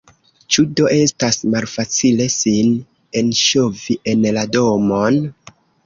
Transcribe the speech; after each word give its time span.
Ĉu 0.53 0.63
do 0.79 0.87
estas 0.95 1.37
malfacile 1.57 2.27
sin 2.39 2.73
enŝovi 3.25 4.01
en 4.15 4.29
la 4.41 4.51
domon? 4.59 5.27